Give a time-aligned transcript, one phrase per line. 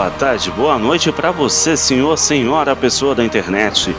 [0.00, 3.94] boa tarde, boa noite para você, senhor, senhora, pessoa da internet.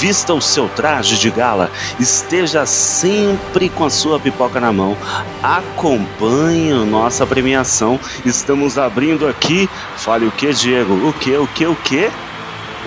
[0.00, 4.96] Vista o seu traje de gala, esteja sempre com a sua pipoca na mão.
[5.42, 8.00] Acompanhe a nossa premiação.
[8.24, 9.68] Estamos abrindo aqui.
[9.98, 10.94] Fale o que, Diego?
[11.06, 12.10] O que, o que, o que?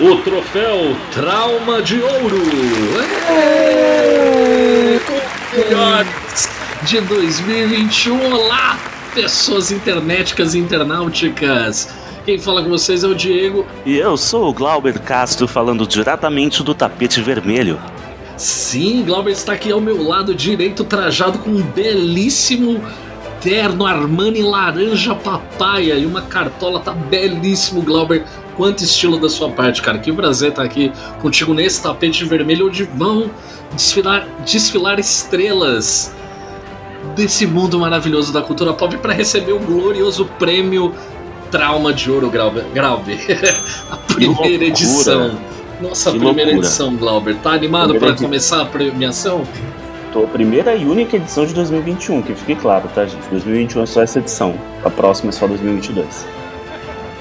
[0.00, 2.42] O troféu Trauma de Ouro.
[5.54, 6.50] Melhores
[6.82, 8.34] de 2021.
[8.34, 8.76] Olá,
[9.14, 12.05] pessoas internéticas e internauticas.
[12.26, 13.64] Quem fala com vocês é o Diego.
[13.86, 17.78] E eu sou o Glauber Castro, falando diretamente do tapete vermelho.
[18.36, 22.82] Sim, Glauber está aqui ao meu lado direito, trajado com um belíssimo
[23.40, 26.80] terno Armani laranja papaya e uma cartola.
[26.80, 28.24] Tá belíssimo, Glauber.
[28.56, 29.96] Quanto estilo da sua parte, cara.
[29.96, 33.30] Que prazer estar aqui contigo nesse tapete vermelho onde vão
[33.72, 36.12] desfilar, desfilar estrelas
[37.14, 40.92] desse mundo maravilhoso da cultura pop para receber o glorioso prêmio
[41.56, 42.64] Trauma de Ouro Glauber.
[43.90, 45.38] A primeira edição.
[45.80, 46.66] Nossa, que primeira loucura.
[46.66, 47.36] edição, Glauber.
[47.36, 49.42] Tá animado para começar a premiação?
[50.12, 53.26] Tô, primeira e única edição de 2021, que fique claro, tá, gente?
[53.30, 54.54] 2021 é só essa edição.
[54.84, 56.26] A próxima é só 2022.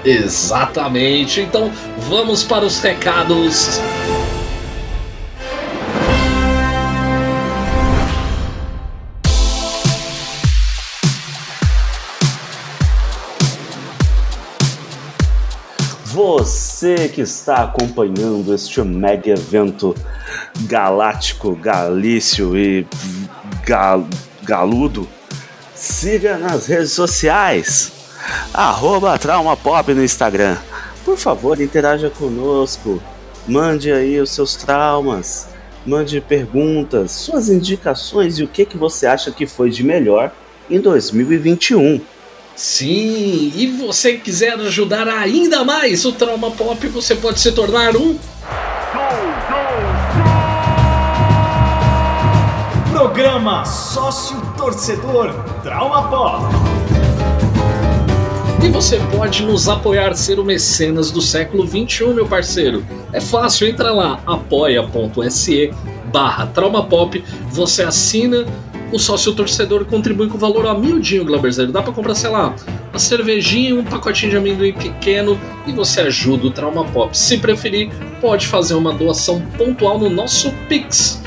[0.03, 1.39] Exatamente.
[1.39, 1.72] Então,
[2.09, 3.80] vamos para os recados.
[16.27, 19.95] Você que está acompanhando este mega evento
[20.61, 22.83] galáctico, galício e
[23.63, 24.07] gal,
[24.41, 25.07] galudo,
[25.75, 27.91] siga nas redes sociais,
[28.51, 29.19] arroba
[29.93, 30.57] no Instagram.
[31.05, 32.99] Por favor, interaja conosco,
[33.47, 35.49] mande aí os seus traumas,
[35.85, 40.31] mande perguntas, suas indicações e o que, que você acha que foi de melhor
[40.71, 42.02] em 2021.
[42.55, 48.17] Sim, e você quiser ajudar ainda mais o Trauma Pop, você pode se tornar um.
[52.89, 55.33] Programa Sócio Torcedor
[55.64, 56.45] Trauma Pop.
[58.64, 62.86] E você pode nos apoiar, ser o mecenas do século 21, meu parceiro.
[63.11, 65.73] É fácil, entra lá, apoia.se
[66.05, 67.21] barra traumapop,
[67.52, 68.45] você assina
[68.95, 71.70] o sócio torcedor contribui com o valor a miudinho, Glauberzeiro.
[71.70, 72.56] Dá para comprar, sei lá,
[72.89, 77.16] uma cervejinha, um pacotinho de amendoim pequeno e você ajuda o Trauma Pop.
[77.16, 77.92] Se preferir,
[78.22, 81.22] pode fazer uma doação pontual no nosso Pix.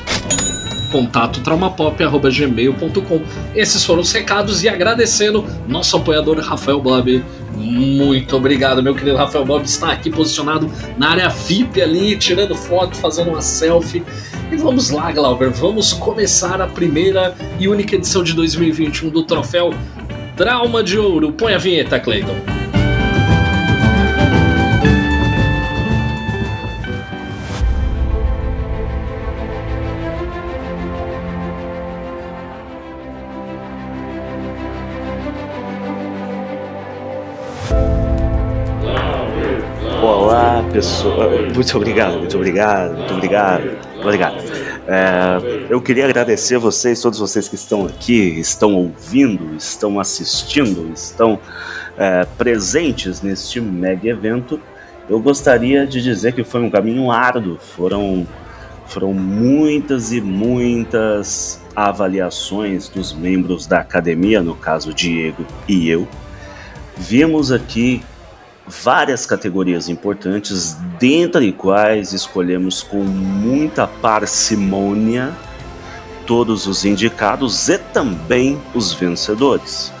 [0.91, 3.21] Contato traumapop.gmail.com.
[3.55, 7.23] Esses foram os recados e agradecendo nosso apoiador Rafael Bob.
[7.59, 9.65] Muito obrigado, meu querido Rafael Bob.
[9.65, 14.03] Está aqui posicionado na área VIP ali, tirando foto, fazendo uma selfie.
[14.51, 19.73] E vamos lá, Glauber, vamos começar a primeira e única edição de 2021 do troféu
[20.35, 21.33] Trauma de Ouro.
[21.33, 22.58] Põe a vinheta, Cleiton.
[40.79, 41.29] Olá, pessoal.
[41.53, 43.77] Muito obrigado, muito obrigado, muito obrigado.
[43.99, 44.37] Obrigado.
[44.87, 50.89] É, eu queria agradecer a vocês, todos vocês que estão aqui, estão ouvindo, estão assistindo,
[50.93, 51.37] estão
[51.97, 54.57] é, presentes neste mega evento.
[55.09, 58.25] Eu gostaria de dizer que foi um caminho árduo, foram,
[58.87, 66.07] foram muitas e muitas avaliações dos membros da academia, no caso Diego e eu.
[66.95, 68.01] Vimos aqui
[68.69, 75.35] várias categorias importantes, dentre quais escolhemos com muita parcimônia
[76.25, 79.91] todos os indicados e também os vencedores.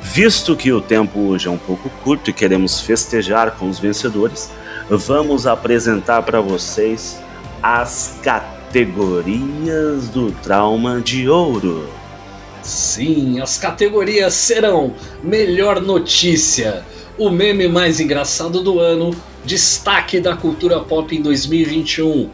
[0.00, 4.50] Visto que o tempo hoje é um pouco curto e queremos festejar com os vencedores,
[4.88, 7.20] vamos apresentar para vocês
[7.62, 11.88] as categorias do Trauma de Ouro.
[12.62, 16.84] Sim, as categorias serão Melhor Notícia,
[17.18, 19.14] o meme mais engraçado do ano,
[19.44, 22.30] destaque da cultura pop em 2021.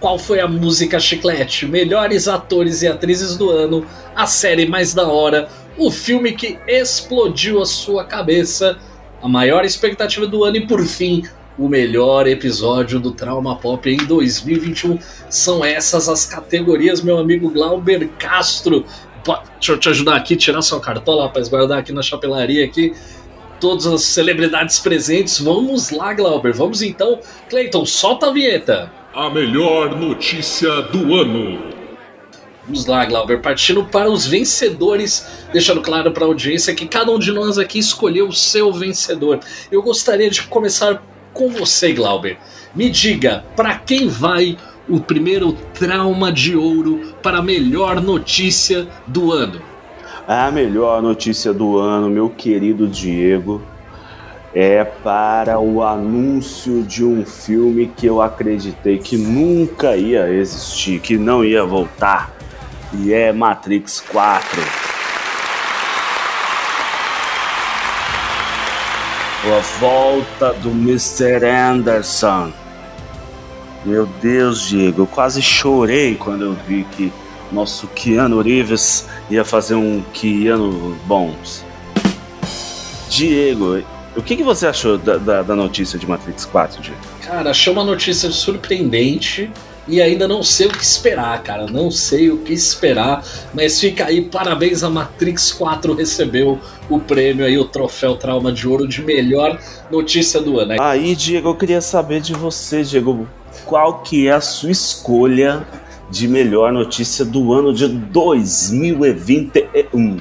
[0.00, 1.66] Qual foi a música chiclete?
[1.66, 7.60] Melhores atores e atrizes do ano, a série mais da hora, o filme que explodiu
[7.60, 8.78] a sua cabeça,
[9.22, 11.22] a maior expectativa do ano e por fim,
[11.58, 14.98] o melhor episódio do Trauma Pop em 2021.
[15.30, 18.84] São essas as categorias, meu amigo Glauber Castro.
[19.54, 22.92] Deixa eu te ajudar aqui, tirar sua cartola, rapaz, guardar aqui na chapelaria aqui
[23.64, 25.40] todas as celebridades presentes.
[25.40, 26.52] Vamos lá, Glauber.
[26.52, 27.18] Vamos então.
[27.48, 28.92] Cleiton, solta a vinheta.
[29.14, 31.72] A melhor notícia do ano.
[32.66, 37.18] Vamos lá, Glauber, partindo para os vencedores, deixando claro para a audiência que cada um
[37.18, 39.40] de nós aqui escolheu o seu vencedor.
[39.72, 41.02] Eu gostaria de começar
[41.32, 42.36] com você, Glauber.
[42.74, 49.32] Me diga, para quem vai o primeiro trauma de ouro para a melhor notícia do
[49.32, 49.73] ano?
[50.26, 53.60] A melhor notícia do ano, meu querido Diego,
[54.54, 61.18] é para o anúncio de um filme que eu acreditei que nunca ia existir, que
[61.18, 62.32] não ia voltar
[62.94, 64.62] e é Matrix 4.
[69.44, 71.44] A volta do Mr.
[71.44, 72.50] Anderson.
[73.84, 77.12] Meu Deus, Diego, eu quase chorei quando eu vi que
[77.52, 81.64] nosso Keanu Reeves ia fazer um Keanu Bons.
[83.08, 83.82] Diego,
[84.16, 87.00] o que, que você achou da, da, da notícia de Matrix 4, Diego?
[87.22, 89.50] Cara, achei uma notícia surpreendente
[89.86, 91.66] e ainda não sei o que esperar, cara.
[91.66, 97.44] Não sei o que esperar, mas fica aí, parabéns a Matrix 4 recebeu o prêmio
[97.44, 99.58] aí, o troféu Trauma de Ouro de melhor
[99.90, 100.80] notícia do ano.
[100.80, 103.28] Aí, Diego, eu queria saber de você, Diego,
[103.64, 105.66] qual que é a sua escolha
[106.14, 110.20] de melhor notícia do ano de 2021?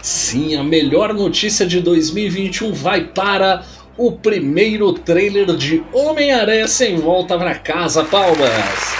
[0.00, 3.64] Sim, a melhor notícia de 2021 vai para
[3.96, 8.04] o primeiro trailer de Homem-Aranha Sem Volta para Casa.
[8.04, 8.94] Palmas!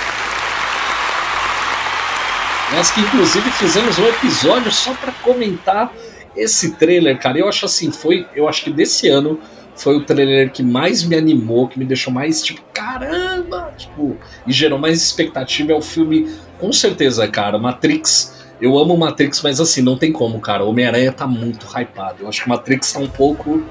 [2.74, 5.92] Nós que inclusive fizemos um episódio só para comentar
[6.34, 7.38] esse trailer, cara.
[7.38, 9.38] Eu acho assim, foi, eu acho que desse ano
[9.76, 14.16] foi o trailer que mais me animou, que me deixou mais tipo, caramba, tipo,
[14.46, 16.28] e gerou mais expectativa é o filme,
[16.58, 18.36] com certeza, cara, Matrix.
[18.60, 20.64] Eu amo Matrix, mas assim, não tem como, cara.
[20.64, 22.24] Homem-Aranha tá muito hypado.
[22.24, 23.62] Eu acho que Matrix tá um pouco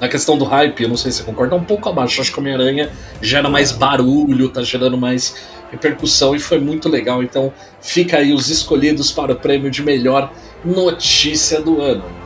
[0.00, 2.20] na questão do hype, eu não sei se você concorda, é um pouco abaixo.
[2.20, 2.90] acho que Homem-Aranha
[3.22, 5.36] gera mais barulho, tá gerando mais
[5.70, 7.22] repercussão e foi muito legal.
[7.22, 10.32] Então fica aí os escolhidos para o prêmio de melhor
[10.64, 12.23] notícia do ano.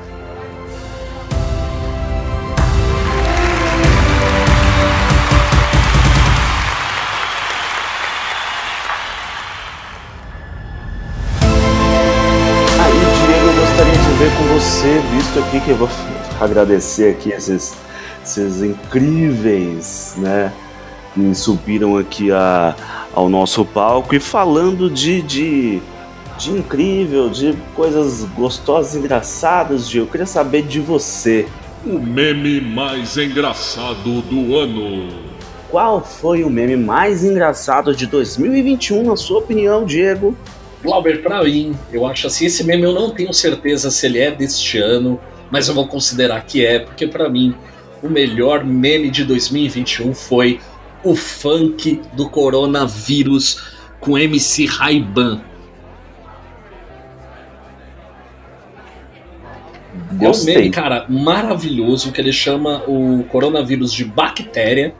[14.68, 15.88] Você, visto aqui que eu vou
[16.38, 17.74] agradecer aqui esses,
[18.22, 20.52] esses incríveis, né,
[21.14, 22.76] que subiram aqui a,
[23.14, 25.80] ao nosso palco e falando de, de,
[26.36, 31.48] de incrível, de coisas gostosas, engraçadas, de eu queria saber de você.
[31.86, 35.08] O meme mais engraçado do ano.
[35.70, 40.36] Qual foi o meme mais engraçado de 2021, na sua opinião, Diego?
[40.82, 44.30] Glauber, pra mim, eu acho assim, esse meme eu não tenho certeza se ele é
[44.30, 45.20] deste ano,
[45.50, 47.54] mas eu vou considerar que é, porque para mim
[48.02, 50.60] o melhor meme de 2021 foi
[51.02, 53.62] o funk do coronavírus
[54.00, 55.40] com MC Raiban.
[60.20, 64.94] É um meme, cara, maravilhoso que ele chama o coronavírus de bactéria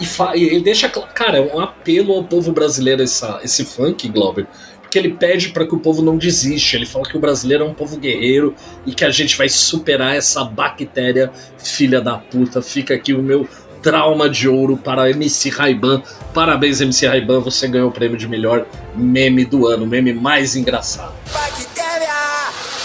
[0.00, 4.46] e, e ele deixa, cara, é um apelo ao povo brasileiro essa, esse funk, Glauber,
[4.92, 6.76] que ele pede para que o povo não desista.
[6.76, 8.54] Ele fala que o brasileiro é um povo guerreiro
[8.84, 12.60] e que a gente vai superar essa bactéria filha da puta.
[12.60, 13.48] Fica aqui o meu
[13.80, 16.02] trauma de ouro para MC Raiban.
[16.34, 21.14] Parabéns, MC Raiban, você ganhou o prêmio de melhor meme do ano, meme mais engraçado.
[21.32, 22.12] Bactéria,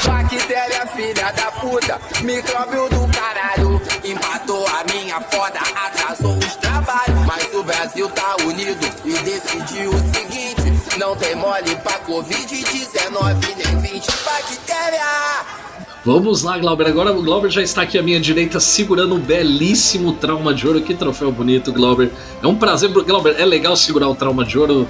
[0.05, 7.53] bactéria filha da puta, micróbio do caralho, empatou a minha foda, atrasou os trabalhos, mas
[7.53, 10.66] o Brasil tá unido e decidiu o seguinte
[10.97, 15.57] não tem mole pra Covid-19 nem 20 bactéria.
[16.03, 16.87] Vamos lá, Glauber.
[16.87, 20.81] Agora o Glauber já está aqui à minha direita segurando um belíssimo trauma de ouro.
[20.81, 22.11] Que troféu bonito, Glauber.
[22.41, 23.35] É um prazer, Glauber.
[23.37, 24.87] É legal segurar o trauma de ouro.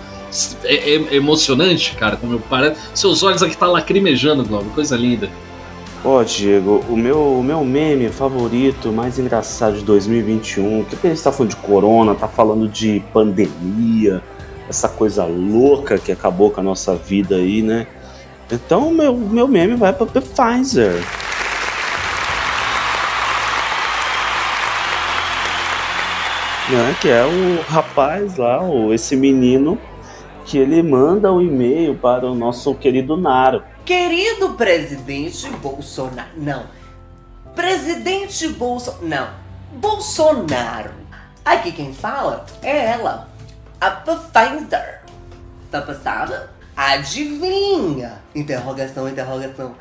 [0.64, 2.80] É, é emocionante, cara, como eu parece.
[2.94, 4.70] Seus olhos aqui tá lacrimejando, Glauber.
[4.72, 5.30] Coisa linda.
[6.06, 11.14] Ó, oh, Diego, o meu, o meu meme favorito, mais engraçado de 2021, que ele
[11.14, 14.22] está falando de corona, tá falando de pandemia,
[14.70, 17.88] essa coisa louca que acabou com a nossa vida aí, né?
[18.52, 20.96] Então meu, meu meme vai para Pfizer.
[26.70, 29.80] Né, que é o rapaz lá, o, esse menino,
[30.46, 33.64] que ele manda o um e-mail para o nosso querido Naro.
[33.86, 36.28] Querido presidente Bolsonaro.
[36.36, 36.64] Não.
[37.56, 39.08] Presidente Bolsonaro.
[39.08, 39.30] Não.
[39.80, 40.92] Bolsonaro.
[41.44, 43.30] Aqui quem fala é ela,
[43.80, 45.02] a Pfizer.
[45.72, 46.50] Tá passada?
[46.76, 48.22] Adivinha?
[48.34, 49.76] Interrogação, interrogação.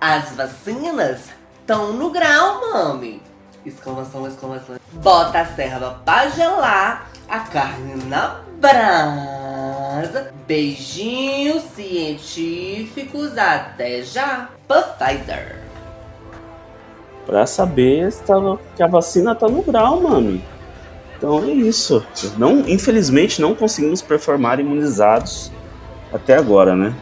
[0.00, 3.22] As vacinas estão no grau, mami.
[3.64, 4.76] Exclamação, exclamação.
[4.94, 10.32] Bota a serva pra gelar, a carne na brasa.
[10.46, 13.38] Beijinhos científicos.
[13.38, 14.48] Até já.
[14.66, 15.60] Pfizer.
[17.26, 18.34] Pra saber se tá
[18.74, 20.42] que a vacina tá no grau, mano.
[21.22, 22.04] Então é isso.
[22.36, 25.52] Não, infelizmente não conseguimos performar imunizados
[26.12, 26.92] até agora, né?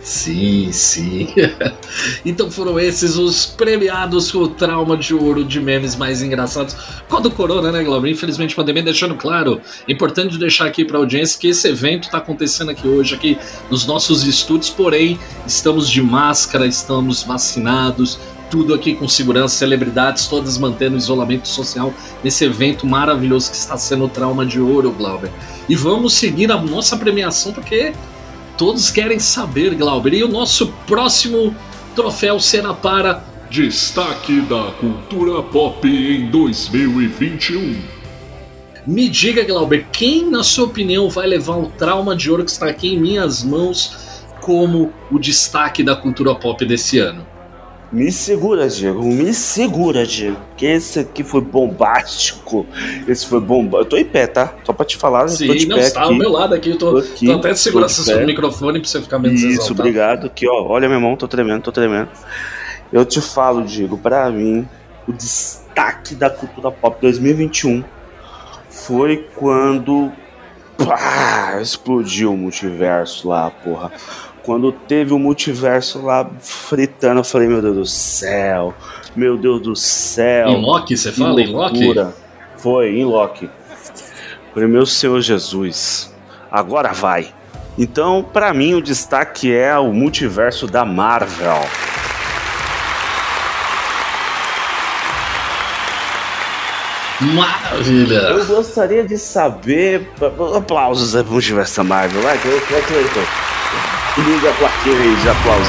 [0.00, 1.28] Sim, sim.
[2.24, 6.74] então foram esses os premiados com o trauma de ouro de memes mais engraçados
[7.10, 8.10] a do Corona, né, Glauber?
[8.10, 12.88] Infelizmente, pandemia, deixando claro, importante deixar aqui pra audiência que esse evento tá acontecendo aqui
[12.88, 13.36] hoje, aqui
[13.70, 18.18] nos nossos estúdios, porém, estamos de máscara, estamos vacinados,
[18.50, 23.76] tudo aqui com segurança, celebridades todas mantendo o isolamento social nesse evento maravilhoso que está
[23.76, 25.30] sendo o trauma de ouro, Glauber.
[25.68, 27.92] E vamos seguir a nossa premiação porque
[28.56, 30.14] todos querem saber, Glauber.
[30.14, 31.54] E o nosso próximo
[31.94, 37.80] troféu será para Destaque da cultura pop em 2021.
[38.86, 42.66] Me diga, Glauber, quem, na sua opinião, vai levar o trauma de ouro que está
[42.66, 47.26] aqui em minhas mãos como o destaque da cultura pop desse ano?
[47.90, 49.02] Me segura, Diego.
[49.02, 50.36] Me segura, Diego.
[50.56, 52.66] Que esse aqui foi bombástico.
[53.06, 53.78] Esse foi bomba.
[53.78, 54.52] Eu tô em pé, tá?
[54.64, 56.70] Só pra te falar, eu tô Sim, de não, pé está ao meu lado aqui.
[56.70, 59.80] Eu tô, Tô aqui, tô até segurando seu microfone pra você ficar menos Isso, exaltado.
[59.80, 60.26] obrigado.
[60.26, 60.66] Aqui, ó.
[60.66, 62.10] Olha minha mão, tô tremendo, tô tremendo.
[62.92, 64.68] Eu te falo, Diego, pra mim,
[65.06, 67.82] o destaque da cultura pop 2021
[68.68, 70.12] foi quando
[70.76, 73.90] pá, explodiu o multiverso lá, porra.
[74.48, 78.72] Quando teve o multiverso lá fritando, eu falei, meu Deus do céu,
[79.14, 80.48] meu Deus do céu.
[80.48, 81.42] Em Loki, você Que fala?
[81.42, 81.94] Em Loki?
[82.56, 83.50] Foi, em Loki.
[84.54, 86.10] Falei, meu Senhor Jesus,
[86.50, 87.28] agora vai.
[87.76, 91.60] Então, pra mim, o destaque é o multiverso da Marvel.
[97.20, 98.14] Maravilha!
[98.14, 100.10] Eu gostaria de saber.
[100.56, 102.22] Aplausos aí pro multiverso da Marvel.
[102.22, 103.20] Vai, vai, vai, Cleiton.
[103.20, 103.57] Liga a
[104.58, 105.68] plaquinha aí de aplausos.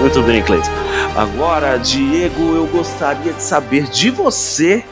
[0.00, 0.70] Muito bem, Cleiton.
[1.16, 4.84] Agora, Diego, eu gostaria de saber de você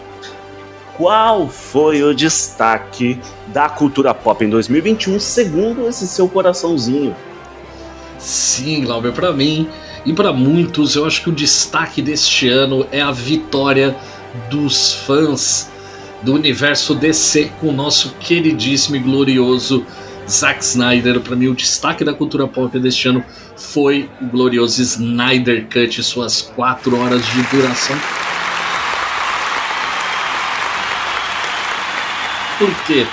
[0.97, 7.15] qual foi o destaque da cultura pop em 2021, segundo esse seu coraçãozinho.
[8.19, 9.69] Sim, Glauber, pra mim
[10.05, 13.97] e pra muitos, eu acho que o destaque deste ano é a vitória
[14.51, 15.71] dos fãs
[16.23, 19.85] do universo DC com o nosso queridíssimo e glorioso
[20.29, 21.21] Zack Snyder.
[21.21, 23.25] Pra mim, o destaque da cultura pop deste ano
[23.57, 27.97] foi o glorioso Snyder Cut, suas quatro horas de duração.
[32.59, 33.07] Por quê?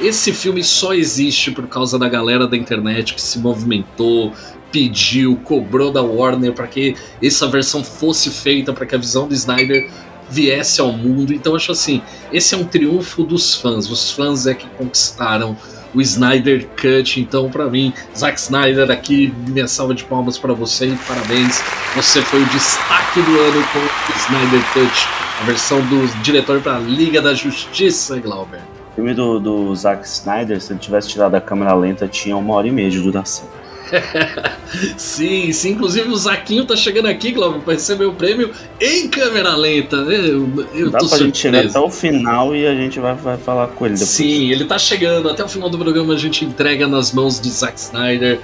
[0.00, 4.32] Esse filme só existe por causa da galera da internet que se movimentou,
[4.70, 9.34] pediu, cobrou da Warner para que essa versão fosse feita, para que a visão do
[9.34, 9.88] Snyder
[10.30, 11.32] viesse ao mundo.
[11.32, 13.90] Então acho assim, esse é um triunfo dos fãs.
[13.90, 15.56] Os fãs é que conquistaram
[15.94, 17.20] o Snyder Cut.
[17.20, 21.62] Então, para mim, Zack Snyder aqui, minha salva de palmas para você e parabéns.
[21.96, 25.08] Você foi o destaque do ano com o Snyder Cut,
[25.40, 28.60] a versão do diretor para a Liga da Justiça, Glauber.
[28.92, 32.54] O filme do, do Zack Snyder, se ele tivesse tirado a câmera lenta, tinha uma
[32.54, 33.46] hora e meia de duração.
[34.96, 35.70] Sim, sim.
[35.70, 39.96] Inclusive o Zaquinho tá chegando aqui, Glauber, para receber o prêmio em câmera lenta.
[39.96, 41.78] Eu, eu Dá tô pra gente chegar surpreso.
[41.78, 44.10] até o final e a gente vai, vai falar com ele depois.
[44.10, 45.28] Sim, ele tá chegando.
[45.30, 48.40] Até o final do programa a gente entrega nas mãos de Zack Snyder.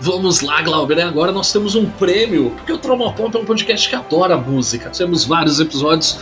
[0.00, 0.98] Vamos lá, Glauber.
[0.98, 4.36] E agora nós temos um prêmio, porque o Trauma Pop é um podcast que adora
[4.36, 4.90] música.
[4.90, 6.18] Temos vários episódios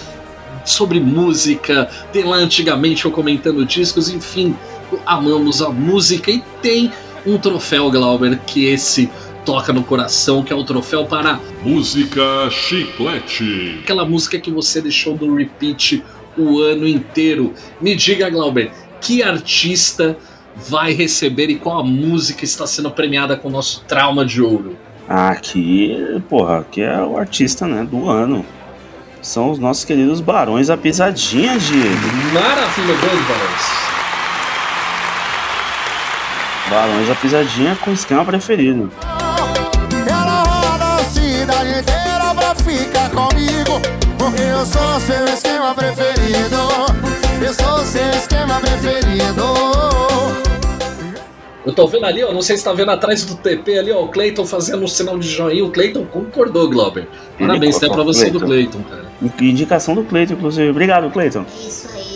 [0.65, 1.91] sobre música.
[2.13, 4.57] Tem lá antigamente eu comentando discos, enfim,
[5.05, 6.91] amamos a música e tem
[7.27, 9.11] um troféu, Glauber, que esse
[9.45, 13.81] toca no coração, que é o troféu para Música Chiclete.
[13.83, 16.03] aquela música que você deixou no repeat
[16.37, 17.53] o ano inteiro.
[17.81, 20.17] Me diga, Glauber, que artista
[20.57, 24.77] vai receber e qual a música está sendo premiada com o nosso trauma de ouro?
[25.09, 25.95] Ah, Aqui,
[26.29, 28.45] porra, aqui é o artista, né, do ano.
[29.21, 32.07] São os nossos queridos Barões a Pisadinha, Diego.
[32.33, 33.94] Maravilha, grande Barões.
[36.71, 38.91] Barões a Pisadinha com esquema preferido.
[40.09, 43.81] Ela roda a cidade inteira pra ficar comigo.
[44.19, 46.57] Porque eu sou seu esquema preferido.
[47.45, 49.45] Eu sou seu esquema preferido.
[51.67, 54.03] Eu tô vendo ali, ó, não sei se tá vendo atrás do TP ali, ó,
[54.03, 55.65] o Cleiton fazendo um sinal de joinha.
[55.65, 57.09] O Cleiton concordou, Glauber.
[57.39, 58.83] Parabéns, até pra você do Cleiton.
[58.83, 59.05] Cara.
[59.41, 60.69] Indicação do Cleiton, inclusive.
[60.69, 61.47] Obrigado, Cleiton.
[61.59, 62.14] Isso aí, da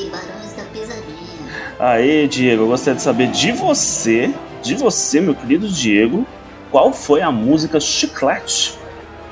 [1.79, 6.27] Aí, Diego, eu gostaria de saber de você, de você, meu querido Diego,
[6.73, 8.77] qual foi a música chiclete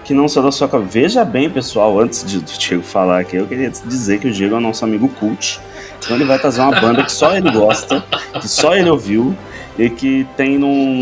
[0.05, 0.89] que não saiu da sua cabeça.
[0.89, 4.55] Veja bem, pessoal, antes de, do Diego falar aqui, eu queria dizer que o Diego
[4.55, 5.61] é o nosso amigo cult.
[5.99, 8.05] Então ele vai trazer uma banda que só ele gosta,
[8.41, 9.37] que só ele ouviu
[9.79, 10.95] e que tem num,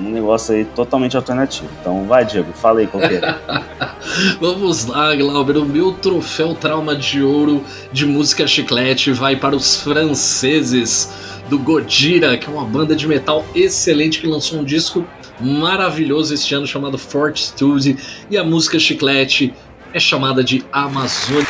[0.00, 1.68] num negócio aí totalmente alternativo.
[1.80, 3.38] Então vai, Diego, fala aí qual que é.
[4.40, 5.58] Vamos lá, Glauber.
[5.58, 11.12] O meu troféu trauma de ouro de música chiclete vai para os franceses
[11.48, 15.04] do Godira, que é uma banda de metal excelente que lançou um disco
[15.40, 17.96] maravilhoso este ano chamado Fortitude
[18.30, 19.52] e a música chiclete
[19.92, 21.46] é chamada de Amazônia.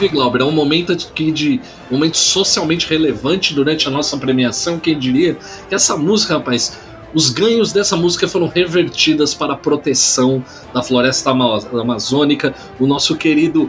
[0.00, 4.78] Inclusive, Glauber, é um momento aqui de um momento socialmente relevante durante a nossa premiação.
[4.78, 5.36] Quem diria
[5.68, 6.78] que essa música, rapaz,
[7.12, 10.42] os ganhos dessa música foram revertidas para a proteção
[10.72, 12.54] da floresta amazônica.
[12.78, 13.68] O nosso querido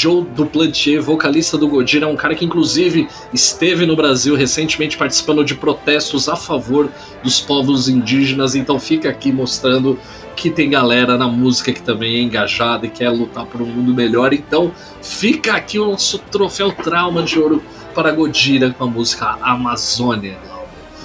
[0.00, 5.44] Joe Duplantier, vocalista do Godira, é um cara que inclusive esteve no Brasil recentemente participando
[5.44, 6.90] de protestos a favor
[7.22, 8.54] dos povos indígenas.
[8.54, 9.98] Então fica aqui mostrando
[10.34, 13.92] que tem galera na música que também é engajada e quer lutar por um mundo
[13.92, 14.32] melhor.
[14.32, 17.62] Então fica aqui o nosso troféu trauma de ouro
[17.94, 20.38] para Godira com a música Amazônia.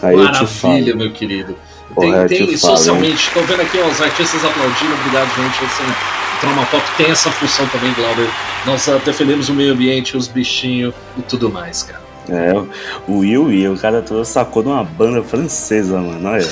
[0.02, 1.58] Aí Maravilha, meu querido.
[2.00, 5.64] Tem, te tem falo, socialmente, tô vendo aqui ó, os artistas aplaudindo, obrigado, gente.
[5.64, 8.28] Esse, o Trauma Pop tem essa função também, Glauber.
[8.66, 12.04] Nós ah, defendemos o meio ambiente, os bichinhos e tudo mais, cara.
[12.28, 12.54] É,
[13.08, 16.28] o Will Will, o cara todo sacou de uma banda francesa, mano.
[16.28, 16.46] Olha.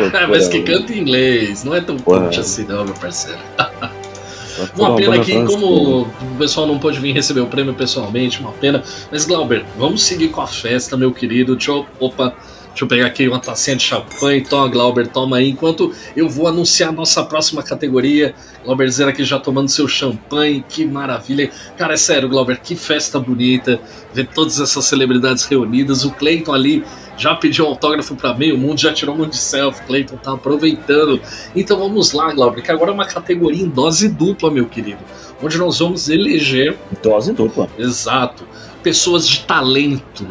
[0.00, 3.38] loucura, Mas que canta em inglês, não é tão cult assim, não, meu parceiro.
[3.56, 5.58] Sacou Uma pena que, francesa.
[5.58, 8.82] como o pessoal não pôde vir receber o prêmio pessoalmente, uma pena.
[9.10, 11.58] Mas, Glauber, vamos seguir com a festa, meu querido.
[11.66, 12.32] Eu, opa,
[12.76, 14.42] deixa eu pegar aqui uma tacinha de champanhe.
[14.42, 15.48] Toma, Glauber, toma aí.
[15.48, 18.34] Enquanto eu vou anunciar a nossa próxima categoria.
[18.62, 21.50] Glauber Zera aqui já tomando seu champanhe, que maravilha.
[21.78, 23.80] Cara, é sério, Glauber, que festa bonita.
[24.12, 26.04] Ver todas essas celebridades reunidas.
[26.04, 26.84] O Cleiton ali
[27.16, 29.82] já pediu autógrafo para meio mundo, já tirou um monte de selfie.
[29.86, 31.18] Cleiton tá aproveitando.
[31.54, 35.00] Então vamos lá, Glauber, que agora é uma categoria em dose dupla, meu querido.
[35.42, 37.70] Onde nós vamos eleger Dose dupla.
[37.78, 38.46] Exato.
[38.82, 40.26] Pessoas de talento,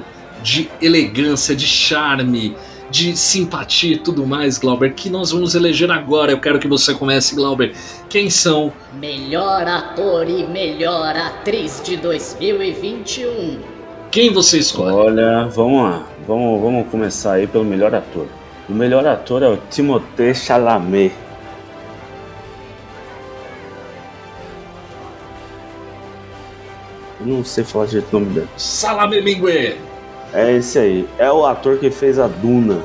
[0.45, 2.55] de elegância, de charme,
[2.91, 6.31] de simpatia e tudo mais, Glauber, que nós vamos eleger agora.
[6.31, 7.73] Eu quero que você comece, Glauber.
[8.07, 8.71] Quem são?
[8.93, 13.59] Melhor ator e melhor atriz de 2021.
[14.11, 14.93] Quem você escolhe?
[14.93, 16.07] Olha, vamos lá.
[16.27, 18.27] Vamos, vamos começar aí pelo melhor ator.
[18.69, 21.11] O melhor ator é o Timothée Chalamet.
[27.19, 28.47] Eu não sei falar direito o nome dele.
[28.55, 29.75] Salame Mingue.
[30.35, 31.07] É esse aí.
[31.17, 32.83] É o ator que fez a Duna.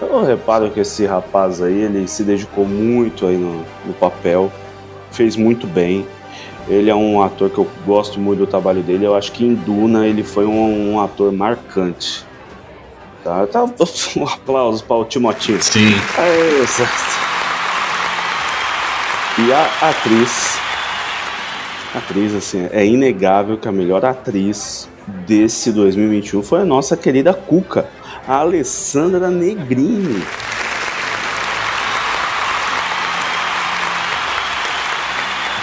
[0.00, 4.52] Eu reparo que esse rapaz aí, ele se dedicou muito aí no, no papel.
[5.10, 6.06] Fez muito bem.
[6.68, 9.04] Ele é um ator que eu gosto muito do trabalho dele.
[9.04, 12.24] Eu acho que em Duna ele foi um, um ator marcante.
[13.24, 13.64] Tá, tá,
[14.16, 15.60] um aplauso para o Timotinho.
[15.60, 15.92] Sim.
[16.16, 17.26] É, exato.
[19.38, 20.58] E a atriz,
[21.94, 27.88] atriz assim, é inegável que a melhor atriz desse 2021 foi a nossa querida Cuca,
[28.26, 30.22] a Alessandra Negrini.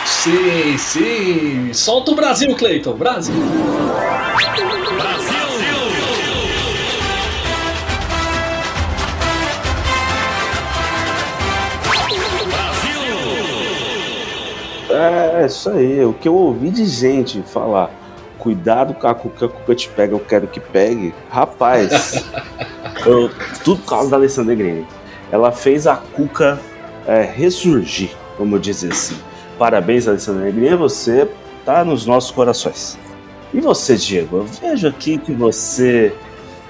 [0.05, 1.73] Sim, sim.
[1.73, 2.93] Solta o Brasil, Cleiton.
[2.93, 3.35] Brasil.
[14.89, 16.05] É, isso aí.
[16.05, 17.91] O que eu ouvi de gente falar,
[18.43, 21.15] cuidado com a Cuca, a Cuca te pega, eu quero que pegue.
[21.29, 22.25] Rapaz,
[23.05, 23.31] eu-
[23.63, 24.85] tudo por causa da Alessandra Negrini.
[25.31, 26.59] Ela fez a Cuca
[27.07, 29.15] é, ressurgir, vamos dizer assim.
[29.57, 31.27] Parabéns, Alessandra Negrini, você
[31.65, 32.99] tá nos nossos corações.
[33.53, 34.37] E você, Diego?
[34.37, 36.13] Eu vejo aqui que você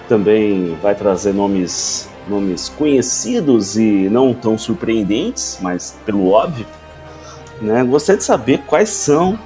[0.08, 6.68] também vai trazer nomes, nomes conhecidos e não tão surpreendentes, mas pelo óbvio.
[7.62, 7.84] Né?
[7.84, 9.40] Gostaria de saber quais são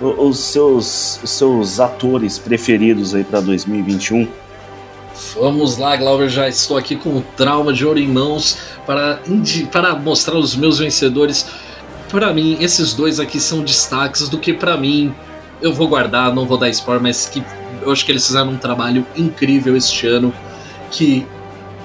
[0.00, 4.26] os seus, os seus atores preferidos aí para 2021.
[5.34, 9.20] Vamos lá, Glauber, já estou aqui com o trauma de ouro em mãos para,
[9.70, 11.46] para mostrar os meus vencedores.
[12.10, 15.14] Para mim, esses dois aqui são destaques do que para mim
[15.60, 17.44] eu vou guardar, não vou dar spoiler, mas que
[17.82, 20.32] eu acho que eles fizeram um trabalho incrível este ano
[20.90, 21.26] que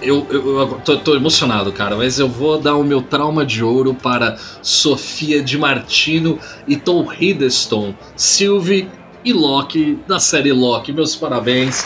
[0.06, 3.64] eu, eu, eu tô, tô emocionado, cara, mas eu vou dar o meu trauma de
[3.64, 8.88] ouro para Sofia de Martino e Tom Hiddleston, Sylvie
[9.24, 10.94] e Loki da série Loki.
[10.94, 11.84] Meus parabéns.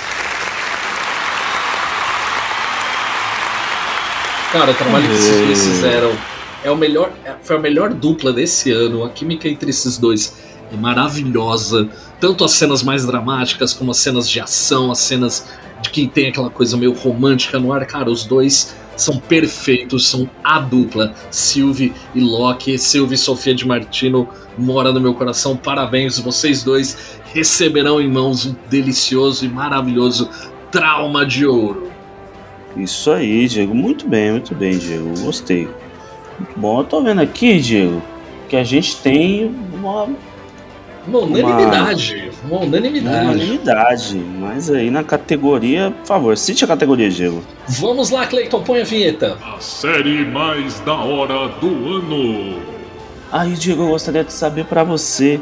[4.51, 6.11] Cara, o trabalho que dois fizeram
[6.63, 9.03] é o melhor, é- foi a melhor dupla desse ano.
[9.03, 10.35] A química entre esses dois
[10.71, 11.89] é maravilhosa.
[12.19, 15.47] Tanto as cenas mais dramáticas, como as cenas de ação, as cenas
[15.81, 17.85] de que tem aquela coisa meio romântica no ar.
[17.85, 21.13] Cara, os dois são perfeitos, são a dupla.
[21.31, 24.27] Sylvie e Loki, Sylvie e Sofia de Martino
[24.57, 25.55] mora no meu coração.
[25.55, 30.29] Parabéns, vocês dois receberão em mãos um delicioso e maravilhoso
[30.71, 31.89] trauma de ouro.
[32.75, 33.73] Isso aí, Diego.
[33.73, 35.17] Muito bem, muito bem, Diego.
[35.21, 35.67] Gostei.
[36.37, 36.79] Muito bom.
[36.79, 38.01] Eu tô vendo aqui, Diego,
[38.47, 40.09] que a gente tem uma
[41.09, 43.25] Uma unanimidade, uma unanimidade.
[43.25, 44.15] unanimidade.
[44.15, 47.43] Mas aí na categoria, por favor, cite a categoria, Diego.
[47.67, 49.37] Vamos lá, Cleiton, põe a vinheta.
[49.43, 52.59] A série mais da hora do ano.
[53.31, 55.39] Aí, Diego, eu gostaria de saber pra você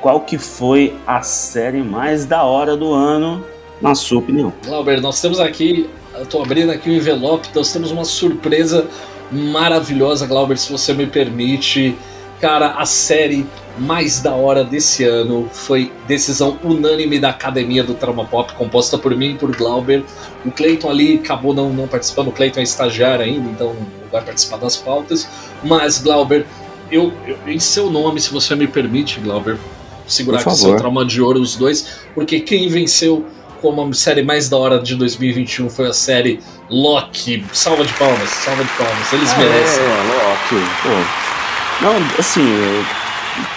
[0.00, 3.44] qual que foi a série mais da hora do ano,
[3.80, 4.52] na sua opinião.
[4.64, 8.86] Glauber, nós temos aqui, eu tô abrindo aqui o envelope, nós temos uma surpresa
[9.30, 11.96] maravilhosa, Glauber, se você me permite.
[12.40, 13.46] Cara, a série
[13.78, 19.14] mais da hora desse ano foi decisão unânime da Academia do Trauma Pop, composta por
[19.14, 20.02] mim e por Glauber.
[20.44, 24.22] O Cleiton ali acabou não, não participando, o Cleiton é estagiário ainda, então não vai
[24.22, 25.28] participar das pautas.
[25.62, 26.46] Mas, Glauber,
[26.90, 29.58] eu, eu- em seu nome, se você me permite, Glauber,
[30.06, 33.26] segurar aqui seu trauma de ouro, os dois, porque quem venceu
[33.60, 37.44] como a série mais da hora de 2021 foi a série Loki.
[37.52, 39.82] Salva de palmas, salva de palmas, eles Ah, merecem.
[39.82, 40.58] É, ok.
[40.82, 41.84] Pô.
[41.84, 43.05] Não, assim, eu-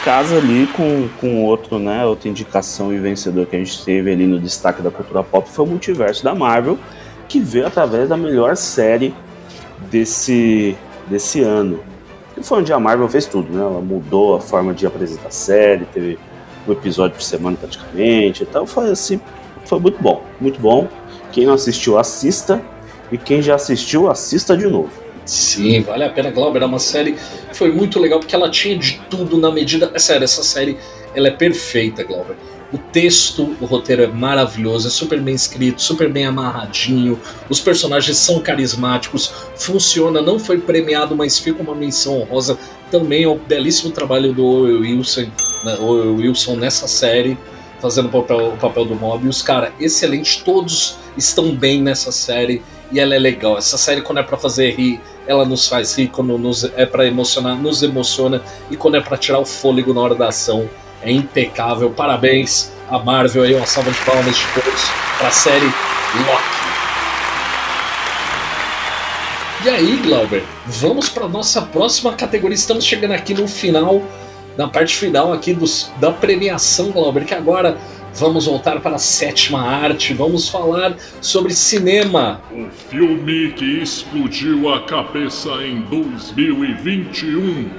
[0.04, 2.06] casa ali com, com outro, né?
[2.06, 5.66] Outra indicação e vencedor que a gente teve ali no destaque da cultura pop foi
[5.66, 6.78] o multiverso da Marvel,
[7.28, 9.14] que veio através da melhor série
[9.92, 10.76] desse,
[11.08, 11.80] desse ano.
[12.34, 13.62] Que foi onde a Marvel fez tudo, né?
[13.62, 16.18] Ela mudou a forma de apresentar a série, teve
[16.68, 18.44] um episódio por semana praticamente.
[18.44, 19.20] Então foi assim,
[19.66, 20.88] foi muito bom, muito bom.
[21.32, 22.62] Quem não assistiu, assista.
[23.12, 24.92] E quem já assistiu, assista de novo.
[25.30, 26.64] Sim, vale a pena, Glauber.
[26.64, 27.16] É uma série
[27.54, 29.92] foi muito legal porque ela tinha de tudo na medida.
[29.94, 30.76] É sério, essa série
[31.14, 32.36] ela é perfeita, Glauber.
[32.74, 37.20] O texto, o roteiro é maravilhoso, é super bem escrito, super bem amarradinho.
[37.48, 40.20] Os personagens são carismáticos, funciona.
[40.20, 42.58] Não foi premiado, mas fica uma menção honrosa.
[42.90, 45.28] Também é o belíssimo trabalho do Owen Wilson,
[45.64, 47.38] né, Wilson nessa série,
[47.80, 49.44] fazendo o papel, o papel do Mobius.
[49.44, 50.44] Cara, excelente.
[50.44, 53.58] Todos estão bem nessa série e ela é legal.
[53.58, 57.06] Essa série, quando é pra fazer rir, ela nos faz rir, quando nos, é pra
[57.06, 60.70] emocionar, nos emociona, e quando é pra tirar o fôlego na hora da ação,
[61.02, 61.90] é impecável.
[61.92, 64.82] Parabéns a Marvel aí, uma salva de palmas de todos
[65.18, 66.60] pra série Loki.
[69.66, 72.56] E aí, Glauber, vamos para nossa próxima categoria.
[72.56, 74.02] Estamos chegando aqui no final,
[74.58, 77.78] na parte final aqui dos, da premiação, Glauber, que agora
[78.14, 82.42] vamos voltar para a sétima arte, vamos falar sobre cinema.
[82.52, 87.70] O filme que explodiu a cabeça em 2021.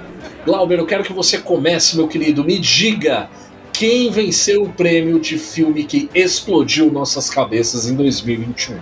[0.44, 2.44] Glauber, eu quero que você comece, meu querido.
[2.44, 3.28] Me diga
[3.72, 8.78] quem venceu o prêmio de filme que explodiu nossas cabeças em 2021.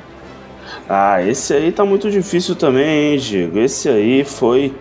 [0.89, 3.59] Ah, esse aí tá muito difícil também, hein, Diego?
[3.59, 4.75] Esse aí foi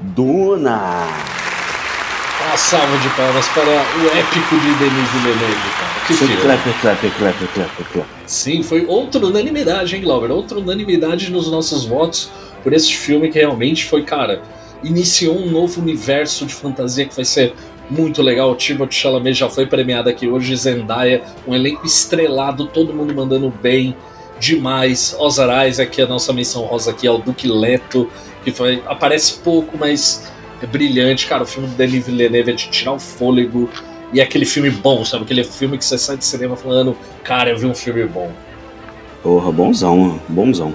[0.00, 1.06] Duna.
[2.46, 5.70] Uma salva de palmas para o épico de Denis Villeneuve,
[6.06, 8.08] Clap, clap, clap, clap, clap.
[8.26, 10.30] Sim, foi outra unanimidade, hein, Glauber?
[10.30, 12.30] Outra unanimidade nos nossos votos
[12.62, 14.40] por esse filme que realmente foi, cara,
[14.84, 17.54] iniciou um novo universo de fantasia que vai ser
[17.90, 18.52] muito legal.
[18.52, 23.52] O Timothée Chalamet já foi premiado aqui hoje, Zendaya, um elenco estrelado, todo mundo mandando
[23.62, 23.96] bem,
[24.38, 25.14] demais.
[25.18, 28.08] Oscar Isaac, a nossa menção rosa aqui, é o Duque Leto,
[28.44, 30.30] que foi, aparece pouco, mas
[30.62, 31.26] é brilhante.
[31.26, 33.68] Cara, o filme do Denis Villeneuve é de tirar o fôlego.
[34.12, 35.24] E é aquele filme bom, sabe?
[35.24, 38.30] Aquele filme que você sai de cinema falando, cara, eu vi um filme bom.
[39.22, 40.72] Porra, bonzão, bonzão.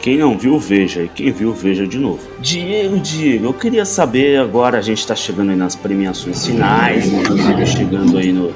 [0.00, 1.02] Quem não viu, veja.
[1.02, 2.18] E quem viu, veja de novo.
[2.40, 7.66] Diego, Diego, eu queria saber agora, a gente tá chegando aí nas premiações finais, inclusive
[7.66, 8.52] chegando aí no,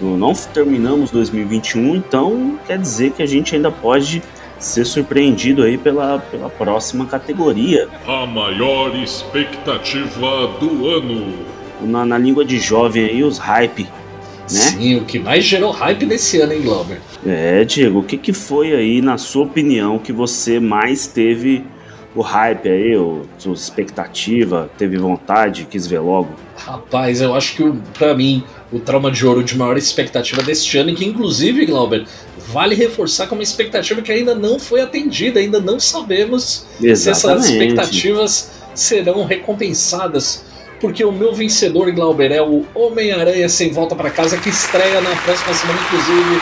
[0.00, 4.22] no- Não terminamos 2021, então quer dizer que a gente ainda pode
[4.58, 7.88] ser surpreendido aí pela, pela próxima categoria.
[8.06, 11.57] A maior expectativa do ano.
[11.80, 13.84] Na, na língua de jovem aí, os hype,
[14.50, 14.60] né?
[14.60, 17.00] Sim, o que mais gerou hype nesse ano, hein, Glauber?
[17.26, 21.64] É, Diego, o que, que foi aí, na sua opinião, que você mais teve
[22.14, 26.30] o hype aí, o, sua expectativa, teve vontade, quis ver logo?
[26.56, 30.90] Rapaz, eu acho que, pra mim, o trauma de ouro de maior expectativa deste ano,
[30.90, 32.06] e que inclusive, Glauber,
[32.48, 37.24] vale reforçar com uma expectativa que ainda não foi atendida, ainda não sabemos se essas
[37.24, 37.52] Exatamente.
[37.52, 40.44] expectativas serão recompensadas.
[40.80, 45.10] Porque o meu vencedor, Glauber, é o Homem-Aranha Sem Volta pra Casa, que estreia na
[45.16, 46.40] próxima semana, inclusive.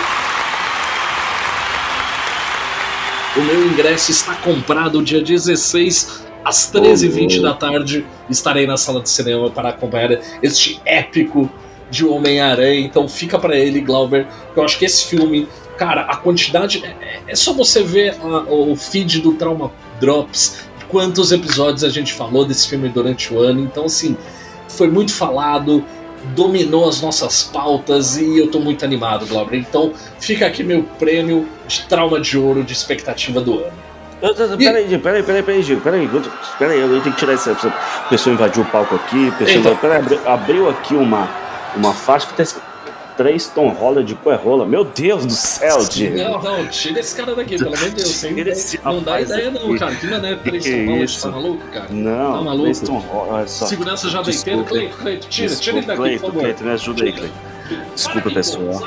[3.37, 8.07] O meu ingresso está comprado dia 16 às 13h20 da tarde.
[8.31, 11.51] Estarei na sala de cinema para acompanhar este épico
[11.91, 12.81] de Homem-Aranha.
[12.81, 14.27] Então fica para ele, Glauber.
[14.55, 15.47] Eu acho que esse filme,
[15.77, 16.83] cara, a quantidade.
[16.85, 19.71] É, é só você ver a- o feed do Trauma
[20.01, 23.61] Drops, quantos episódios a gente falou desse filme durante o ano.
[23.61, 24.17] Então, assim,
[24.69, 25.85] foi muito falado,
[26.35, 29.59] dominou as nossas pautas e eu tô muito animado, Glauber.
[29.59, 33.87] Então fica aqui meu prêmio de trauma de ouro de expectativa do ano.
[34.57, 36.09] Peraí, Diego, peraí, peraí, peraí, Diego, peraí,
[36.59, 37.51] peraí, eu tenho que tirar essa.
[37.51, 37.71] essa
[38.09, 39.77] pessoa invadiu o palco aqui, pessoa Então.
[39.77, 41.29] peraí, abriu, abriu aqui uma,
[41.77, 42.66] uma faixa que tá escrito
[43.17, 44.67] 3 Tom Holland com é rola.
[44.67, 46.17] Meu Deus do céu, Diego.
[46.17, 48.09] Não, não, tira esse cara daqui, pelo amor de Deus.
[48.09, 49.79] Sem, esse não dá ideia, não, aqui.
[49.79, 49.95] cara.
[49.95, 51.23] Que maneira Que três que é São Paulo, isso?
[51.23, 51.87] tá maluco, cara?
[51.91, 52.65] Não, Tá maluco?
[52.65, 53.67] 3 Tom Holland, só.
[53.67, 54.69] Segurança já deiteiro, Desculpa.
[54.69, 56.43] Cleito, Cleito, tira, tira ele daqui, Cleito, por favor.
[56.43, 57.35] Cleito, me ajuda aí, Cleito.
[57.95, 58.83] Desculpa, pessoal.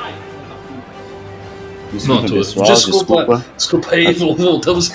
[1.92, 3.46] Desculpa, Pronto, pessoal, desculpa, desculpa.
[3.56, 4.92] desculpa aí, voltamos.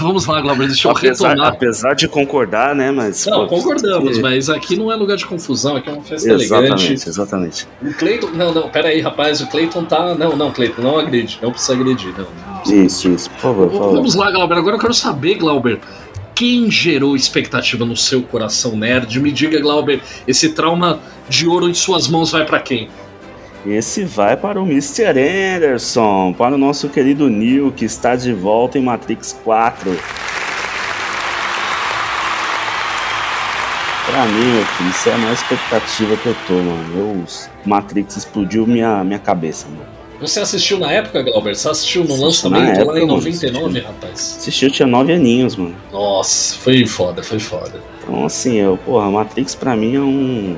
[0.00, 1.52] Vamos lá, Glauber, deixa eu Apesar, retomar.
[1.52, 3.26] apesar de concordar, né, mas...
[3.26, 6.28] Não, pô, concordamos, que- mas aqui não é lugar de confusão, aqui é uma festa
[6.28, 6.44] elegante.
[6.94, 7.68] Exatamente, exatamente.
[7.82, 8.28] O Cleiton.
[8.34, 10.14] Não, não, pera aí, rapaz, o Cleiton tá.
[10.14, 12.26] Não, não, Cleiton, não agride, não precisa agredir, não.
[12.84, 13.94] Isso, isso, por favor, por favor.
[13.96, 14.54] Vamos lá, Glauber.
[14.56, 15.80] Agora eu quero saber, Glauber,
[16.34, 19.20] quem gerou expectativa no seu coração nerd?
[19.20, 22.88] Me diga, Glauber, esse trauma de ouro em suas mãos vai pra quem?
[23.64, 25.12] Esse vai para o Mr.
[25.56, 29.96] Anderson, para o nosso querido Neil, que está de volta em Matrix 4.
[34.06, 36.98] Pra mim, meu filho, isso é a maior expectativa que eu tô, mano.
[36.98, 37.24] Eu,
[37.64, 39.86] Matrix explodiu minha, minha cabeça, mano.
[40.20, 41.54] Você assistiu na época, Glauber?
[41.54, 43.86] Você assistiu no Assisti lançamento lá época, em mano, 99, assisti.
[43.86, 44.36] rapaz?
[44.38, 45.74] Assisti, eu tinha 9 aninhos, mano.
[45.92, 47.80] Nossa, foi foda, foi foda.
[48.02, 50.56] Então, assim, eu, porra, Matrix pra mim é um.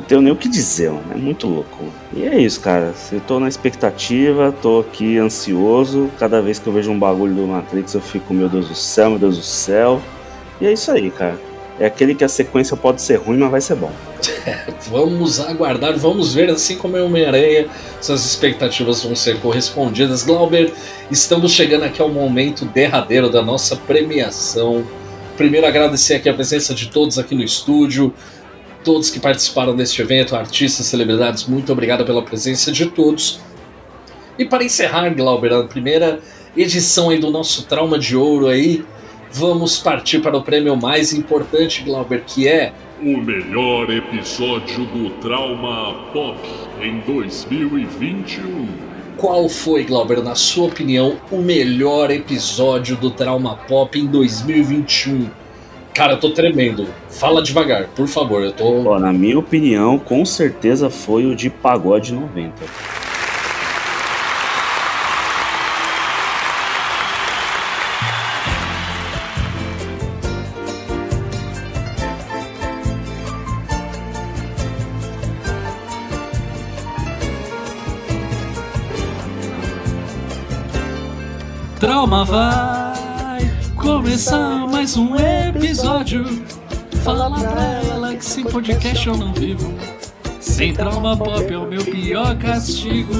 [0.00, 1.12] Não tenho nem o que dizer, mano.
[1.12, 1.84] É muito louco.
[2.14, 2.94] E é isso, cara.
[3.12, 6.10] Eu tô na expectativa, tô aqui ansioso.
[6.18, 9.10] Cada vez que eu vejo um bagulho do Matrix, eu fico, meu Deus do céu,
[9.10, 10.00] meu Deus do céu.
[10.58, 11.38] E é isso aí, cara.
[11.78, 13.92] É aquele que a sequência pode ser ruim, mas vai ser bom.
[14.90, 17.68] Vamos aguardar, vamos ver, assim como é Homem-Aranha,
[18.00, 20.24] suas expectativas vão ser correspondidas.
[20.24, 20.72] Glauber,
[21.10, 24.84] estamos chegando aqui ao momento derradeiro da nossa premiação.
[25.36, 28.12] Primeiro, agradecer aqui a presença de todos aqui no estúdio,
[28.84, 33.40] todos que participaram deste evento, artistas, celebridades, muito obrigado pela presença de todos.
[34.38, 36.20] E para encerrar, Glauber, a primeira
[36.56, 38.84] edição aí do nosso Trauma de Ouro aí,
[39.32, 45.94] vamos partir para o prêmio mais importante, Glauber, que é O melhor episódio do Trauma
[46.12, 46.38] Pop
[46.82, 48.68] em 2021.
[49.16, 55.39] Qual foi, Glauber, na sua opinião, o melhor episódio do Trauma Pop em 2021?
[56.00, 56.86] Cara, eu tô tremendo.
[57.10, 58.42] Fala devagar, por favor.
[58.42, 58.88] Eu tô.
[58.88, 62.54] Ó, na minha opinião, com certeza foi o de Pagode 90.
[81.78, 82.79] Trauma vai
[83.90, 86.24] começar mais um episódio.
[87.02, 89.74] Fala pra ela que sem podcast eu não vivo.
[90.38, 93.12] Sem trauma pop é o meu pior castigo.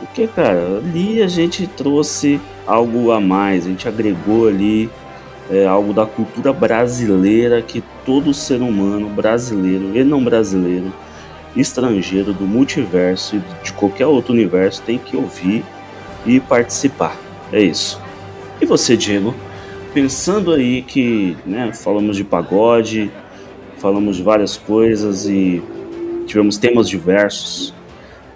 [0.00, 4.90] Porque, cara, ali a gente trouxe algo a mais, a gente agregou ali
[5.48, 10.92] é, algo da cultura brasileira que todo ser humano brasileiro e não brasileiro,
[11.54, 15.64] estrangeiro, do multiverso e de qualquer outro universo tem que ouvir
[16.26, 17.27] e participar.
[17.52, 18.00] É isso.
[18.60, 19.34] E você, Diego?
[19.94, 23.10] Pensando aí que né, falamos de pagode,
[23.78, 25.62] falamos de várias coisas e
[26.26, 27.72] tivemos temas diversos.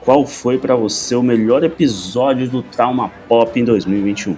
[0.01, 4.37] Qual foi pra você o melhor episódio do Trauma Pop em 2021?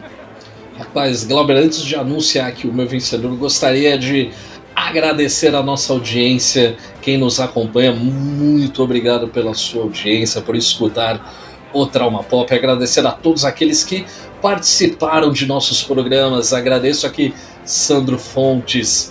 [0.76, 4.30] Rapaz, Glauber, antes de anunciar aqui o meu vencedor, gostaria de
[4.74, 7.92] agradecer a nossa audiência, quem nos acompanha.
[7.92, 11.34] Muito obrigado pela sua audiência, por escutar
[11.72, 12.52] o Trauma Pop.
[12.52, 14.04] Agradecer a todos aqueles que
[14.44, 16.52] participaram de nossos programas.
[16.52, 17.32] Agradeço aqui
[17.64, 19.10] Sandro Fontes,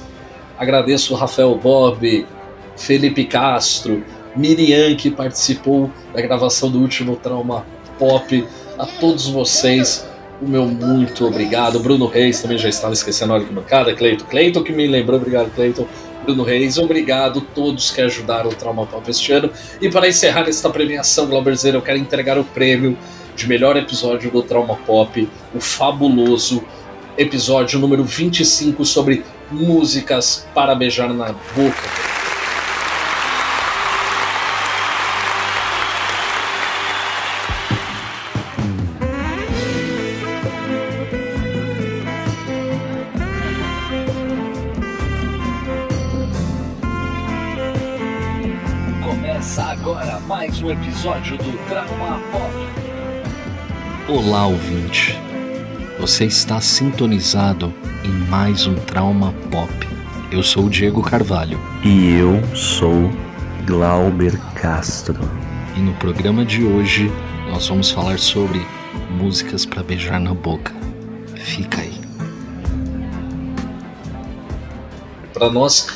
[0.59, 2.27] agradeço Rafael Bob,
[2.77, 4.03] Felipe Castro,
[4.35, 7.65] Miriam que participou da gravação do último Trauma
[7.97, 8.47] Pop.
[8.77, 10.07] A todos vocês,
[10.39, 11.79] o meu muito obrigado.
[11.79, 13.91] Bruno Reis também já estava esquecendo a hora que bancada.
[13.95, 15.89] Cleito, Cleito que me lembrou, obrigado, Cleito.
[16.23, 19.49] Bruno Reis, obrigado a todos que ajudaram o Trauma Pop este ano.
[19.81, 22.95] E para encerrar esta premiação, Glauberzeira, eu quero entregar o prêmio
[23.35, 26.63] de melhor episódio do Trauma Pop, o fabuloso
[27.17, 32.13] episódio número 25 sobre músicas para beijar na boca.
[49.03, 52.72] Começa agora mais um episódio do Trauma Pop.
[54.05, 55.17] Olá, ouvinte.
[55.97, 59.71] Você está sintonizado em mais um Trauma Pop.
[60.29, 61.57] Eu sou o Diego Carvalho.
[61.85, 63.09] E eu sou
[63.65, 65.17] Glauber Castro.
[65.77, 67.09] E no programa de hoje
[67.49, 68.67] nós vamos falar sobre
[69.09, 70.73] músicas para beijar na boca.
[71.37, 71.97] Fica aí.
[75.33, 75.87] Para nós,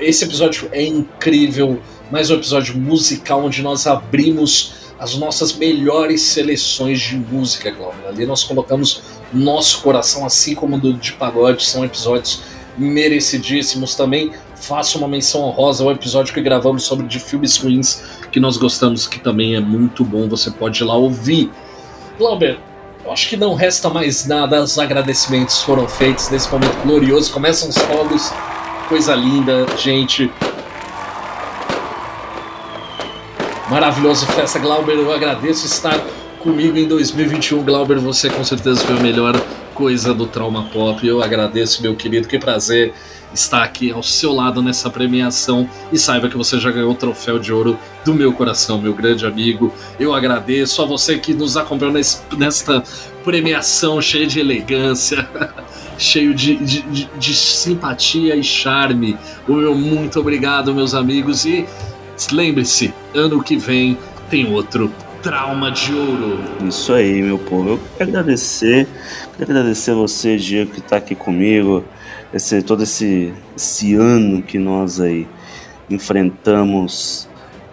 [0.00, 1.82] esse episódio é incrível.
[2.10, 8.06] Mais um episódio musical onde nós abrimos as nossas melhores seleções de música, Glauber.
[8.06, 11.64] Ali nós colocamos nosso coração, assim como do de pagode.
[11.64, 12.44] São episódios
[12.78, 14.30] merecidíssimos também.
[14.54, 19.08] Faço uma menção honrosa ao episódio que gravamos sobre de filmes ruins que nós gostamos,
[19.08, 20.28] que também é muito bom.
[20.28, 21.50] Você pode ir lá ouvir.
[22.16, 22.60] Glauber,
[23.04, 24.62] eu acho que não resta mais nada.
[24.62, 27.32] Os agradecimentos foram feitos nesse momento glorioso.
[27.32, 28.32] Começam os fogos,
[28.88, 30.30] coisa linda, gente.
[33.72, 34.92] Maravilhoso festa, Glauber.
[34.92, 35.98] Eu agradeço estar
[36.40, 37.64] comigo em 2021.
[37.64, 39.34] Glauber, você com certeza foi a melhor
[39.72, 41.06] coisa do Trauma Pop.
[41.06, 42.28] Eu agradeço, meu querido.
[42.28, 42.92] Que prazer
[43.32, 45.66] estar aqui ao seu lado nessa premiação.
[45.90, 49.24] E saiba que você já ganhou o troféu de ouro do meu coração, meu grande
[49.24, 49.72] amigo.
[49.98, 52.84] Eu agradeço a você que nos acompanhou nesse, nesta
[53.24, 55.26] premiação cheia de elegância.
[55.96, 59.16] cheio de, de, de, de simpatia e charme.
[59.48, 61.46] O meu muito obrigado, meus amigos.
[61.46, 61.66] E
[62.30, 63.98] lembre-se, ano que vem
[64.30, 66.38] tem outro Trauma de Ouro.
[66.66, 67.70] Isso aí, meu povo.
[67.70, 68.88] Eu quero agradecer,
[69.36, 71.84] quero agradecer a você, Diego, que está aqui comigo,
[72.34, 75.28] esse, todo esse, esse ano que nós aí
[75.88, 77.28] enfrentamos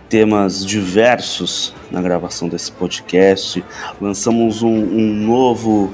[0.08, 3.64] temas diversos na gravação desse podcast.
[4.00, 5.92] Lançamos um, um novo,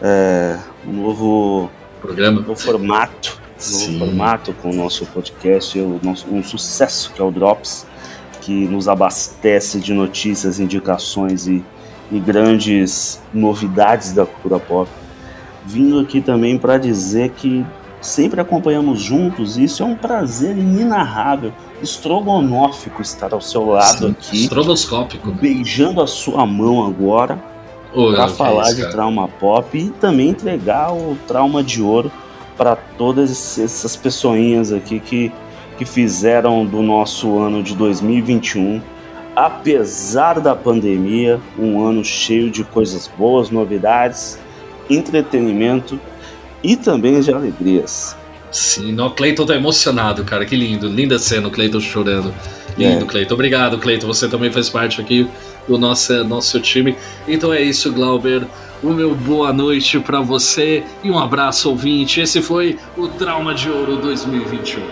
[0.00, 3.40] é, um novo programa, um novo formato,
[3.70, 7.86] novo formato com o nosso podcast, o nosso, um sucesso que é o Drops
[8.42, 11.64] que nos abastece de notícias, indicações e,
[12.10, 14.90] e grandes novidades da cultura pop.
[15.64, 17.64] Vindo aqui também para dizer que
[18.00, 24.10] sempre acompanhamos juntos, e isso é um prazer inenarrável, estrogonófico estar ao seu lado Sim,
[24.10, 24.42] aqui.
[24.42, 25.30] Estroboscópico.
[25.30, 27.40] Beijando a sua mão agora
[27.92, 32.10] para falar é isso, de trauma pop e também entregar o trauma de ouro
[32.62, 35.32] para todas essas pessoinhas aqui que
[35.76, 38.80] que fizeram do nosso ano de 2021,
[39.34, 44.38] apesar da pandemia, um ano cheio de coisas boas, novidades,
[44.88, 45.98] entretenimento
[46.62, 48.16] e também de alegrias.
[48.52, 50.44] Sim, o Cleiton tá emocionado, cara.
[50.44, 50.86] Que lindo.
[50.86, 52.32] Linda cena, o Cleiton chorando.
[52.78, 53.08] Lindo, é.
[53.08, 53.34] Cleiton.
[53.34, 54.06] Obrigado, Cleiton.
[54.06, 55.26] Você também faz parte aqui
[55.66, 56.94] do nosso, nosso time.
[57.26, 58.46] Então é isso, Glauber.
[58.82, 62.20] O meu boa noite para você e um abraço, ouvinte.
[62.20, 64.82] Esse foi o Trauma de Ouro 2021.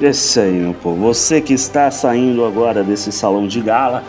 [0.00, 1.00] Esse aí, meu povo.
[1.00, 4.04] Você que está saindo agora desse salão de gala,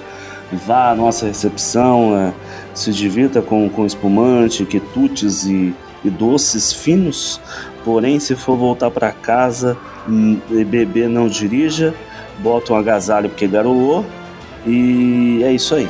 [0.51, 2.31] vá à nossa recepção, é,
[2.75, 5.73] se divirta com, com espumante, quitutes e,
[6.05, 7.41] e doces finos.
[7.83, 9.75] Porém, se for voltar para casa
[10.07, 11.95] hum, e beber, não dirija.
[12.37, 14.05] Bota um agasalho porque garolou.
[14.67, 15.89] E é isso aí.